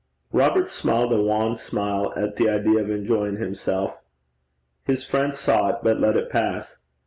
Robert 0.31 0.67
smiled 0.67 1.13
a 1.13 1.21
wan 1.21 1.55
smile 1.55 2.11
at 2.15 2.35
the 2.35 2.49
idea 2.49 2.79
of 2.79 2.89
enjoying 2.89 3.37
himself. 3.37 3.99
His 4.83 5.05
friend 5.05 5.31
saw 5.31 5.67
it, 5.67 5.75
but 5.83 5.99
let 5.99 6.15
it 6.15 6.31
pass. 6.31 6.79